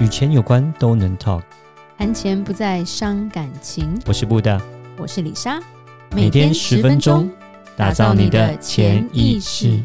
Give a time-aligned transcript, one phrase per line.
[0.00, 1.42] 与钱有关都能 talk，
[1.96, 3.96] 谈钱不再伤感情。
[4.06, 4.60] 我是布大，
[4.98, 5.60] 我是李莎，
[6.10, 7.30] 每天十分钟，
[7.76, 9.80] 打造你的潜意识，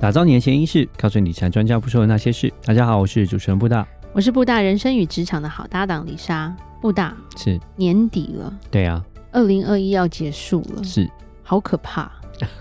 [0.00, 2.52] 打造你的潜意识，告诉你理财专家不说的那些事。
[2.64, 6.52] 大家好，我是主持人布大，我是布大人生与职场的好搭档李莎。
[6.80, 7.60] 布大是。
[7.76, 9.00] 年底了，对啊，
[9.30, 11.08] 二零二一要结束了，是。
[11.44, 12.10] 好可怕。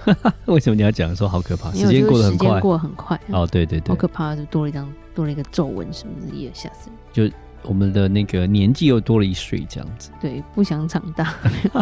[0.45, 1.71] 为什么你要讲说好可怕？
[1.71, 3.19] 时间过得很快，时间过得很快。
[3.29, 7.29] 哦，对对对，好可怕，就多了一张，多了一个皱纹什么的，也吓死人。
[7.29, 7.35] 就。
[7.65, 10.11] 我们的那个年纪又多了一岁，这样子。
[10.19, 11.33] 对，不想长大。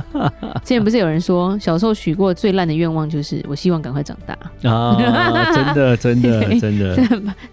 [0.61, 4.37] 之前不是有人说，小时候许过最烂的愿望就是我希望赶快长大
[4.69, 4.95] 啊！
[5.51, 6.95] 真的，真的，真的，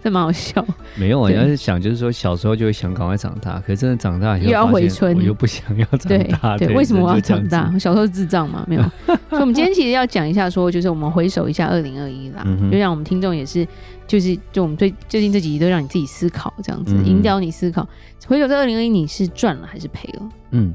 [0.03, 0.63] 这蛮好笑。
[0.95, 6.55] 没有啊，你要是想，就是说小时候就会想赶快长大，可是真的长大又要回春，我又不想要长大。
[6.55, 7.71] 对，为什么我要长大？
[7.73, 8.63] 我小时候智障嘛？
[8.69, 8.83] 没有。
[9.31, 13.67] 所以，我们今天其实要讲一下，说就是我们回首一下二零二一啦，就让我们听众也是。
[14.07, 17.87] 就是，就我们最最近这几集都让你自己思考，这样子引导你思考。
[18.25, 20.29] 回首在二零二一，你是赚了还是赔了？
[20.49, 20.73] 嗯，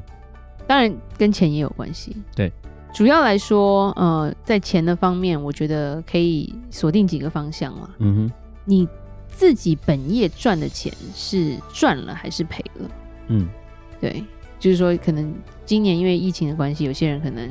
[0.65, 2.15] 当然跟钱也有关系。
[2.33, 2.49] 对，
[2.93, 7.89] 主要来说，呃，在钱的方面，我觉得可以锁定几个方向嘛。
[7.97, 8.31] 嗯哼，
[8.63, 8.87] 你
[9.27, 12.89] 自己本业赚的钱是赚了还是赔了？
[13.27, 13.49] 嗯，
[13.99, 14.23] 对，
[14.57, 15.33] 就是说，可能
[15.65, 17.49] 今年因为疫情的关系，有些人可能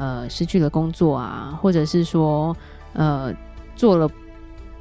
[0.00, 2.56] 呃失去了工作啊，或者是说
[2.94, 3.32] 呃
[3.76, 4.10] 做了。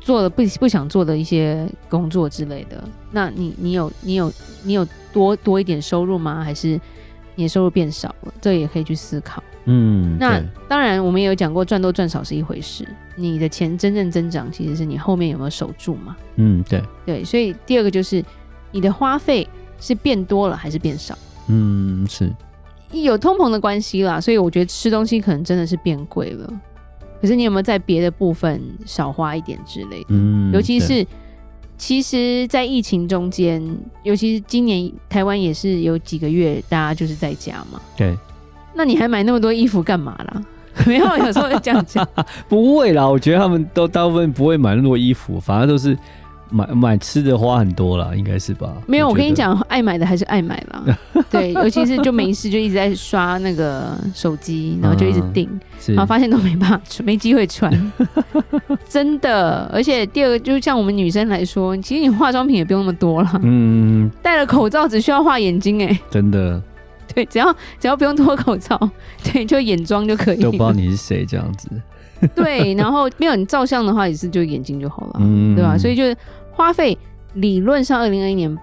[0.02, 2.82] 做了不不想做的一些工作之类的，
[3.12, 4.32] 那你你有你有
[4.64, 6.42] 你有多多一点收入吗？
[6.42, 6.80] 还是
[7.36, 8.34] 你的收入变少了？
[8.40, 9.44] 这也可以去思考。
[9.66, 16.16] 嗯，那当然我们也有讲过，赚多赚少是一回事，你的钱真正增长，其实是你后面有没有守住嘛？
[16.38, 18.24] 嗯，对对，所以第二个就是
[18.72, 19.48] 你的花费
[19.82, 21.16] 是变多了还是变少？
[21.48, 22.34] 嗯，是
[22.92, 26.50] 有通膨的关系啦，所以我觉得吃东西可能真的是变贵了。
[27.22, 30.08] 可是你有没有在别的部分少花一点之类的？
[30.10, 31.06] 嗯，尤其是
[31.78, 33.62] 其实，在疫情中间，
[34.04, 37.80] 尤其是今年台湾也是有几个月，大家就是在家嘛。
[37.96, 38.18] 对，
[38.74, 40.42] 那你还买那么多衣服干嘛啦？
[40.88, 42.08] 没有，有时候会这样讲。
[42.48, 45.98] 不会啦，我觉得他们都大部分不会买那么多衣服，反而都是。
[46.50, 48.74] 买买吃的花很多啦，应该是吧？
[48.88, 50.98] 没有，我，我跟你讲，爱买的还是爱买啦。
[51.30, 55.48] 对，尤其是就没事就一直在刷那个手机， 然后就一直订，
[55.88, 57.72] 嗯、然后发现都没办法穿， 没机会穿。
[58.88, 63.40] 真的，而且第二个就是像我们女生来说，其实你化妆品也不用那么多了。
[63.44, 66.62] 嗯，戴了口罩只需要画眼睛，哎，真的。
[67.16, 68.78] 对，只要只要不用脱口罩，
[69.24, 70.42] 对，就眼妆就可以。
[70.42, 71.68] 都不知道你是谁这样子。
[72.36, 75.78] 对，然后没有你照相的话，也是就眼睛就好了，嗯、对吧？
[75.78, 76.16] 所以就是。
[76.52, 76.98] 花费
[77.36, 78.58] 理论上，二零二一年，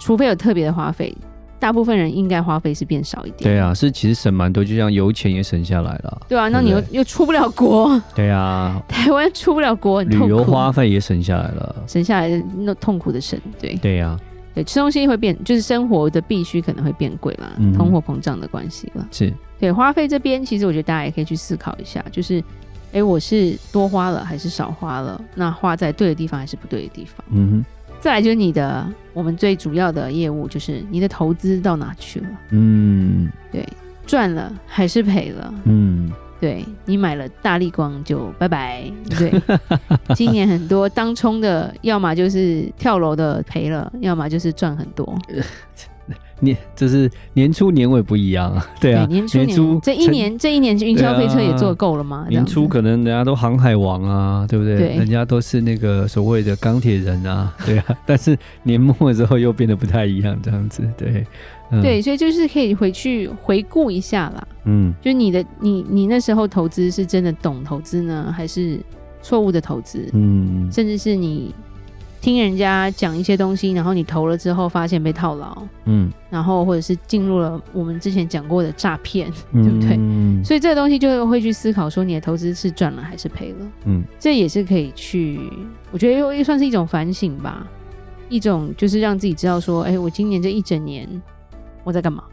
[0.00, 1.14] 除非有特别的花费，
[1.58, 3.42] 大部分人应该花费是变少一点。
[3.42, 6.22] 对啊，是其实省蛮多，就像油钱也省下来了。
[6.26, 8.00] 对啊，那你又又出不了国。
[8.16, 13.38] 对啊，台湾出不了国，旅游花费也省下来了，省下来那痛苦的省。
[13.60, 14.18] 对对呀，
[14.54, 19.06] 对，吃东西会变，就是生活的必须可能会变贵啦，嗯、通货膨胀的关系了。
[19.12, 22.42] 是对花费这边，其实我觉得大家也可以去思考一下，就是。
[22.94, 25.20] 哎，我是多花了还是少花了？
[25.34, 27.24] 那花在对的地方还是不对的地方？
[27.30, 27.64] 嗯哼。
[28.00, 32.26] 再来就是你的，我们最主要的业务就是你的投资到哪去了？
[32.50, 33.66] 嗯，对，
[34.06, 35.54] 赚了还是赔了？
[35.64, 38.84] 嗯，对，你买了大力光就拜拜。
[39.18, 39.32] 对，
[40.14, 45.18] 今年很多当冲的，要么就是跳楼的赔了，要么就是赚很多。
[46.44, 52.26] 年就是年初年尾不一样啊， 对啊，对年初年，这一年这一年云霄飞车也做够了吗？
[52.28, 54.76] 年初可能人家都航海王啊，对不对？
[54.76, 57.84] 对人家都是那个所谓的钢铁人啊， 对啊。
[58.06, 61.26] 但是年末之后又变得不太一样，这样子，对，
[61.70, 64.46] 嗯、对，所以就是可以回去回顾一下啦。
[64.64, 68.78] 嗯，就你的你你那时候投资是真的懂投资呢，还是
[69.22, 70.08] 错误的投资？
[70.12, 71.54] 嗯，甚至是你。
[72.24, 79.94] 听人家讲一些东西，然后你投了之后发现被套牢，嗯，然后或者是进入了我们之前讲过的诈骗，嗯、对不对？
[79.98, 85.38] 嗯、所以这个东西就会去思考说你的投资是赚了还是赔了，嗯，这也是可以去，
[85.90, 87.66] 我觉得又又算是一种反省吧，
[88.30, 91.06] 一种就是让自己知道说，哎，我今年这一整年
[91.82, 92.24] 我在干嘛？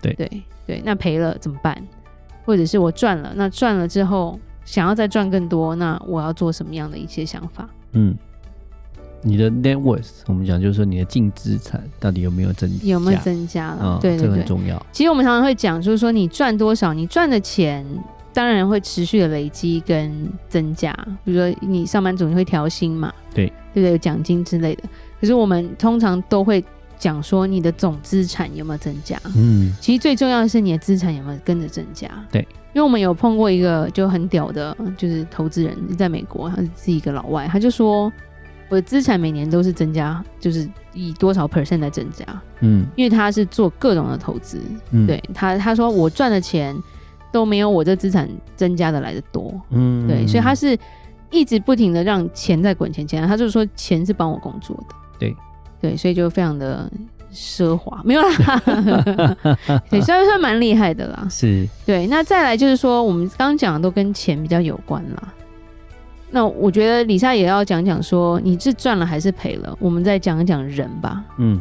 [0.00, 0.30] 对对
[0.64, 1.76] 对，那赔了怎么办？
[2.44, 7.68] 或者是我赚了，那赚了之后想要再赚更多，那我要做什么样的一些想法？
[7.94, 8.16] 嗯。
[9.22, 12.86] 你的 net worth，我们讲就是说你的净资产到底有没有增加？
[12.86, 13.84] 有没有增加了？
[13.84, 14.84] 哦、对对对，这很重要。
[14.90, 17.86] 其实我们常常会讲，就是说你赚多少，你赚的钱
[18.32, 20.92] 当然会持续的累积跟增加。
[21.24, 23.12] 比如说你上班族你会调薪嘛？
[23.32, 23.90] 对，对不对？
[23.92, 24.82] 有奖金之类的。
[25.20, 26.64] 可是我们通常都会
[26.98, 29.16] 讲说你的总资产有没有增加。
[29.36, 32.08] 嗯，其实最重要的是你的资产有没有跟着增加。
[32.32, 32.40] 对，
[32.72, 38.12] 因为我们有碰过一个就很屌的，就是投资人在美国，他是一个老外，他就说
[38.72, 42.24] 我的资产每年都是增加，就是以多少 percent 在增加。
[42.60, 46.74] 嗯，因为他是做各种的投资，嗯，对他他说我赚的钱
[47.30, 48.26] 都没有我这资产
[48.56, 49.52] 增加的来的多。
[49.68, 50.78] 嗯，对，所以他是。
[51.34, 55.34] 一直不停的让钱在滚钱钱，他就是说钱是帮我工作的，对
[55.80, 56.86] 对，所以就非常的
[57.32, 58.62] 奢华，没有啦，
[59.88, 65.32] 对，虽然说蛮厉害的啦，是，对，那再来就是说，我们刚刚讲的都跟钱比较有关啦。
[66.34, 69.76] 那我觉得李莎也要讲讲说，你是赚了还是赔了？
[69.78, 71.22] 我们再讲一讲人吧。
[71.38, 71.60] 嗯，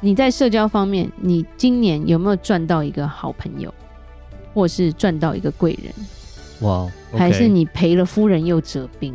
[0.00, 3.72] 你在社交方面，你今年有没有赚到一个好朋友，
[4.52, 5.92] 或是赚到一个贵人？
[6.60, 7.18] 哇！Wow, okay.
[7.18, 9.14] 还是你赔了夫人又折兵，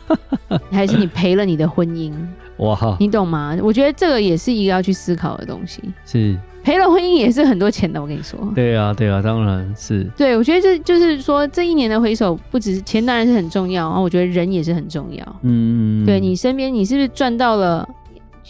[0.72, 2.12] 还是你赔了你的婚姻？
[2.58, 2.96] 哇！
[2.98, 3.56] 你懂吗？
[3.62, 5.82] 我觉得这个也是一个要去思考的东西。
[6.04, 8.38] 是赔了婚姻也是很多钱的，我跟你说。
[8.54, 10.04] 对啊，对啊，当然是。
[10.16, 15.36] 对，我觉得这就是说，这一年的回首，不只是钱当然是很重要，然后我觉得人也是很重要。
[15.42, 17.88] 嗯，对你身边，你是不是赚到了？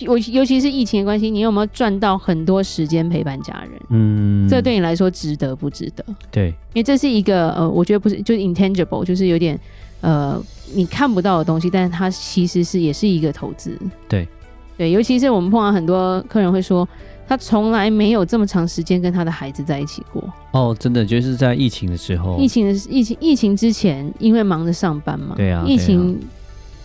[0.07, 3.81] 我尤其是疫情的关系，你有没有赚到很多时间陪伴家人？
[3.91, 6.05] 嗯，这对你来说值得不值得？
[6.31, 9.59] 对，因为这是一个呃，我觉得不是，就是 intangible，就是有点
[10.01, 10.41] 呃，
[10.73, 13.77] 你看不到的东西，但是它其实是也是一个投资。
[14.09, 14.29] 对，
[14.77, 16.89] 对，尤其是我们碰到很多客人会说，
[17.29, 20.25] 他从来没有这么长时间跟他的孩子在一起过。
[20.53, 25.35] 哦，真的就是在疫情的时候，疫情的疫情疫情之前，因为忙着上班嘛。
[25.37, 25.63] 对啊。
[25.67, 26.19] 疫情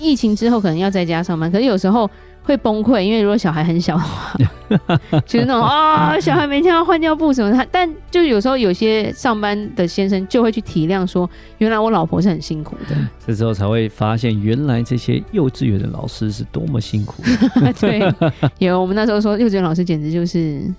[0.03, 2.09] 疫情之后可能要在家上班，可是有时候。
[2.45, 4.38] 会崩溃，因为如果小孩很小的话，
[5.25, 7.55] 就是那种啊、哦，小孩每天要换尿布什么的。
[7.55, 11.29] 他但就有时候有些上班的先生就会去体谅说，
[11.59, 12.97] 原来我老婆是很辛苦的。
[13.25, 17.23] 这时候才会发现，原来这些幼稚园的老师是多么辛苦。
[17.79, 18.13] 对，
[18.59, 20.69] 有我们那时候说，幼稚园老师简直就是。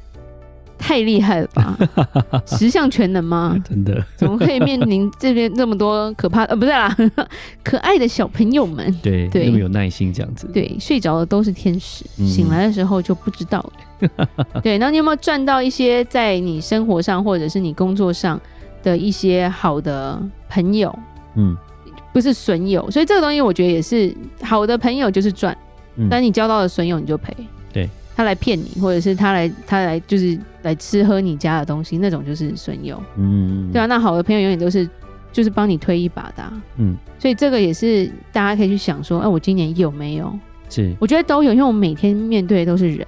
[0.79, 1.79] 太厉害了吧！
[2.47, 3.57] 十项全能吗？
[3.67, 4.05] 真的？
[4.17, 6.95] 怎么可以面临这边这么多可怕呃，不是啦，
[7.65, 8.93] 可爱的小朋友们？
[9.03, 10.47] 对对，那么有耐心这样子。
[10.53, 14.59] 对，睡着的都是天使，嗯、醒来的时候就不知道了。
[14.63, 18.39] 对，那你有没有赚到一些在你生活上或者是你工作上
[18.83, 20.95] 的一些好的朋友？
[21.37, 21.57] 嗯，
[22.13, 25.57] 不是损友，所以这个东西我觉得也是好的朋友就是赚，
[25.97, 27.35] 嗯、但你交到的损友你就赔。
[27.73, 27.89] 对。
[28.17, 33.01] 他来骗你，或者是他来他来就是来吃喝你家的东西，那种就是损友。
[33.17, 34.89] 嗯，对啊，那好的朋友永远都是
[35.33, 36.53] 就是帮你推一把的、啊。
[36.79, 40.37] 嗯，所以这个也是大家可以去想说，哎、啊，我今年有没有？
[40.69, 43.07] 是，我觉得都有，因为我每天面对的都是人。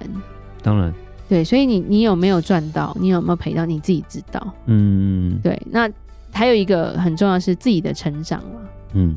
[0.61, 0.93] 当然，
[1.27, 2.95] 对，所以你你有没有赚到？
[2.99, 3.65] 你有没有赔到？
[3.65, 4.53] 你自己知道。
[4.67, 5.59] 嗯，对。
[5.69, 5.89] 那
[6.31, 8.61] 还有一个很重要的是自己的成长了。
[8.93, 9.15] 嗯。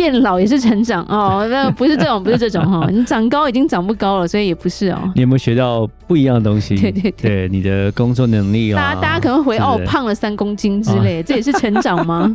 [0.00, 2.88] 变老也是成长哦，那不是这种，不是这种哈。
[2.90, 5.12] 你长高已经长不高了，所以也不是哦。
[5.14, 6.74] 你有没有学到不一样的东西？
[6.74, 8.80] 对对对，对你的工作能力啊。
[8.80, 12.34] 大家大家可能会哦，胖了三公斤之类，这也是成长吗？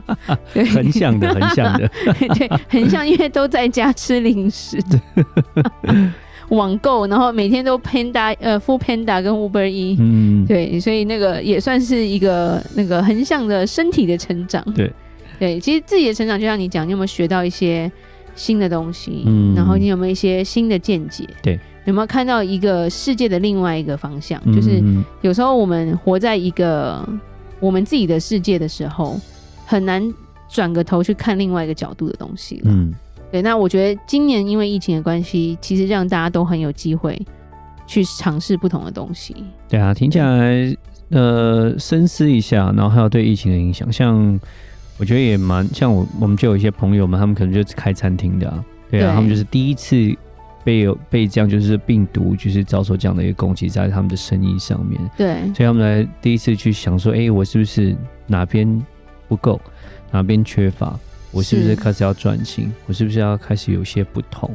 [0.54, 1.90] 很像的，很像的。
[2.38, 4.78] 对，很像，因为都在家吃零食，
[6.50, 14.64] 网购，然后每天都 Panda 呃，Foodpanda 跟 Uber E，嗯，对，所以那个也算是一个那个横向的身体的成长。
[14.76, 14.92] 对。
[15.40, 17.92] 对，其实自己的成长就像你讲，你有没有学到一些
[18.36, 19.24] 新的东西？
[19.26, 21.28] 嗯，然后你有没有一些新的见解？
[21.42, 24.42] 对，有没有看到一个世界的另外一个方向？
[24.46, 24.84] 嗯、就是
[25.22, 27.08] 有时候我们活在一个
[27.60, 29.20] 我们自己的世界的时候，
[29.66, 30.14] 很难
[30.50, 32.72] 转个头去看另外一个角度的东西了。
[32.72, 32.94] 嗯，
[33.32, 33.42] 对。
[33.42, 37.20] 那我觉得今年因为疫情的关系，其实让大家都很有机会
[37.88, 39.36] 去尝试不同的东西。
[39.70, 40.76] 对啊，听起来
[41.10, 44.40] 呃，深思一下，然后还有对疫情的影响，像。
[44.98, 49.16] 我觉得也蛮像我，我们就有一些朋友们，他们可能就是开餐厅的啊，对啊，对。
[49.16, 49.96] 他们就是第一次
[50.64, 58.86] 被有被这样就是病毒就是遭受这样的一个攻击在他们的生意上面，对，所以他们来第一次去想说，哎、欸，我是不是哪边
[59.28, 59.60] 不够，
[60.12, 60.98] 哪边缺乏，
[61.32, 61.76] 我是不是。
[61.76, 64.50] 开始要转型，我是不是要开始有些不同，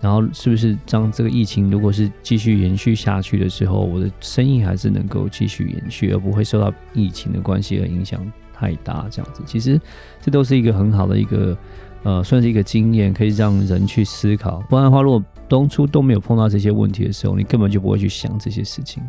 [0.00, 8.20] 然后是不是当这个疫情如果是继续延续下去的时候，我的生意还是能够继续延续，而不会受到疫情的关系而影响。
[8.54, 9.80] 太大这样子，其实
[10.22, 11.56] 这都是一个很好的一个
[12.04, 14.62] 呃，算是一个经验，可以让人去思考。
[14.68, 19.02] 不然的话，如果当初都没有碰到这些问题的时候，你根本就不会去想这些事情。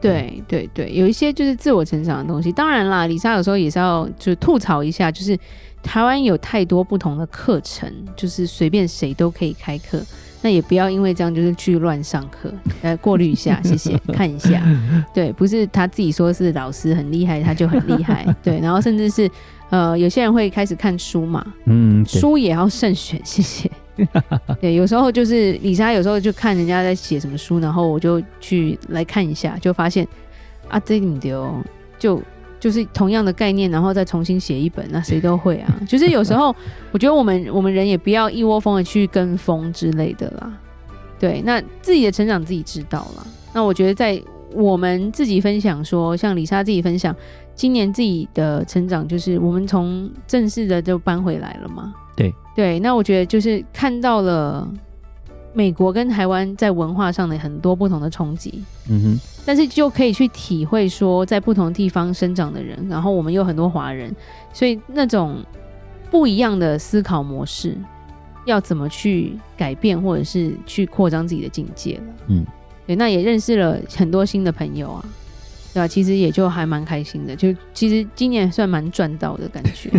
[0.00, 2.52] 对对对，有一些就是自我成长的东西。
[2.52, 5.38] 当然啦，李莎有时候也是要就吐槽一下，就是
[5.82, 10.02] 台湾有太多不同的课程，就是随便谁都可以开课。
[10.44, 14.62] 那也不要因为这样就是去乱上课，来过滤一下，谢谢，看一下，
[15.14, 19.26] 对，不是他自己说是老师很厉害，他就很厉害，对，然后甚至是
[19.70, 23.70] 呃，有些人会开始看书嘛，嗯，书也要慎选，谢谢，
[24.60, 30.06] 对，有时候就是李莎，有时候就看人家在写什么书，然后我就去来看一下，就发现
[30.68, 31.50] 啊，这里丢
[31.98, 32.20] 就
[32.64, 35.80] 就是同样的概念，然后再重新写一本，那谁都会啊。
[35.86, 36.46] 就是有时候
[36.92, 40.50] 我觉得我们我们人也不要一窝蜂的去跟风之类的啦。
[41.18, 43.26] 对，那自己的成长自己知道啦。
[43.52, 44.18] 那我觉得在
[44.54, 47.14] 我们自己分享说，像李莎自己分享，
[47.54, 51.92] 今年自己的成长就是我们从正式的就搬回来了嘛。
[52.16, 54.66] 对对，那我觉得就是看到了
[55.54, 58.62] 美国跟台湾在文化上的很多不同的冲击。
[58.90, 64.14] 嗯哼，但是就可以去体会说，在不同地方生长的人，然后我们有很多华人，
[64.52, 65.42] 所以那种
[66.10, 67.78] 不一样的思考模式，
[68.44, 72.02] 要怎么去改变，或者是去扩张自己的境界了。
[72.26, 72.44] 嗯。
[72.86, 75.02] 对，那也认识了很多新的朋友啊，
[75.72, 75.88] 对吧？
[75.88, 79.90] 其实也就还蛮开心的，就其实今年算蛮赚到的感觉。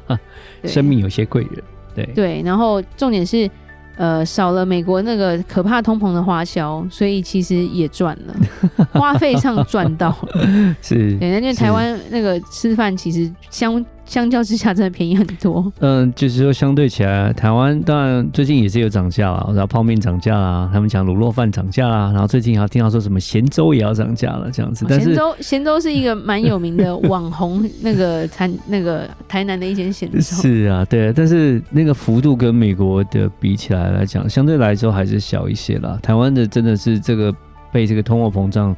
[0.68, 1.62] 生命有些贵人，
[1.94, 2.42] 对对。
[2.42, 3.50] 然后重点是，
[3.98, 10.48] 呃，少了美国那个可怕通膨的花销，所以其实也赚了， 花费上赚到了。
[10.80, 13.84] 是，对，因为台湾那个吃饭其实相。
[14.08, 15.70] 相较之下，真的便宜很多。
[15.78, 24.86] 嗯，就是说相对起来，台湾当然最近也是有涨价了，然后泡面涨价啦，他们讲卤肉饭涨价啦，然后最近还听到说什么咸粥也要涨价了，这样子。
[24.88, 30.18] 咸粥，咸粥是一个蛮有名的网红，那个餐，那个台南的一间咸粥。
[30.18, 35.98] 是啊，对，但是那个幅度跟美国的比起来来讲，相对来说还是小一些啦。
[36.02, 37.30] 台湾的真的是这个
[37.70, 38.74] 被这个通货膨胀。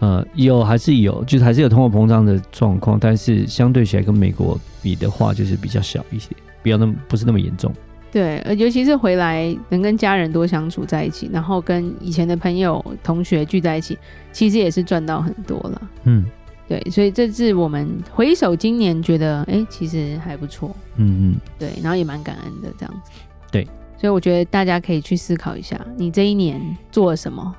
[0.00, 6.30] 呃，有还是有，就是还是有通货膨胀的状况，但是相对起来跟美国比的话，就是比较小一些，
[6.62, 7.72] 不要那么不是那么严重。
[8.10, 13.98] 对，呃，尤其是回来能跟家人多相处在一起，然后跟以前的朋友同学聚在一起，
[14.32, 15.82] 其实也是赚到很多了。
[16.04, 16.24] 嗯，
[16.68, 20.74] 对，所以这是我们回首今年觉得，哎，其实还不错。
[20.96, 23.10] 嗯嗯，对，然后也蛮感恩的这样子。
[23.50, 26.62] 对，所以我觉得大家可以去思考一下，你这一年
[26.92, 27.54] 做了什么。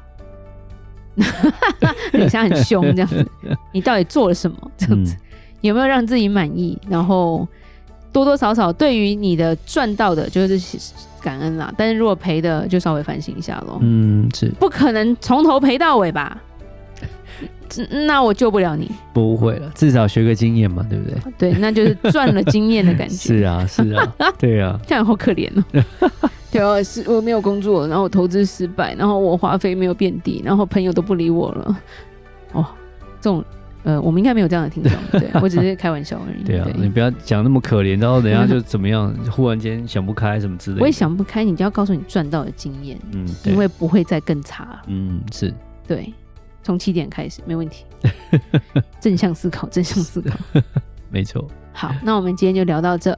[2.13, 3.25] 里莎很凶这样子，
[3.73, 4.57] 你到底做了什么？
[4.77, 5.19] 这样子、嗯、
[5.61, 6.77] 有没有让自己满意？
[6.89, 7.47] 然后
[8.11, 10.77] 多多少少对于你的赚到的，就是
[11.21, 11.73] 感恩啦。
[11.77, 13.77] 但是如果赔的，就稍微反省一下喽。
[13.81, 16.37] 嗯，是不可能从头赔到尾吧？
[18.07, 18.89] 那我救不了你。
[19.13, 21.07] 不会了，至少学个经验嘛，对不
[21.37, 21.51] 对？
[21.51, 23.15] 对，那就是赚了经验的感觉。
[23.37, 25.63] 是啊，是啊，对啊，这样好可怜哦。
[26.51, 31.77] 对啊，是我没有工作，然后投资失败，然后我花费没有变低，然后朋友都不理我了。
[32.53, 32.65] 哦，
[33.21, 33.43] 这种
[33.83, 36.41] 呃，我们应该没有这样的听众，对，我只是开玩笑而已。
[36.45, 40.81] 对啊，对你不要讲那么可怜，然后等下就怎么样，忽然间想不开什么之类的。
[40.81, 44.81] 我也想不开，你就要告诉你赚到的经验，嗯，因为不会再更差。
[44.87, 45.53] 嗯，是
[45.87, 46.11] 对，
[46.63, 47.85] 从起点开始没问题。
[48.99, 50.35] 正向思考，正向思考，
[51.09, 51.47] 没错。
[51.71, 53.17] 好，那我们今天就聊到这。